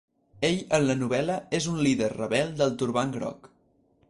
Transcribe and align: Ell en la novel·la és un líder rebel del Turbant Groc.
Ell 0.47 0.55
en 0.77 0.87
la 0.91 0.95
novel·la 1.01 1.35
és 1.59 1.69
un 1.75 1.79
líder 1.89 2.11
rebel 2.17 2.53
del 2.63 2.77
Turbant 2.83 3.15
Groc. 3.19 3.53